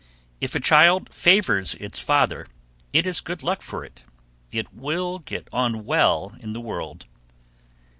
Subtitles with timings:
[0.39, 2.47] If a child "favors its father,"
[2.91, 4.03] it is good luck for it.
[4.51, 7.05] It will get on well in the world.